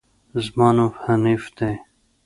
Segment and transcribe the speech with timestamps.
[0.45, 1.69] زما نوم حنيف ده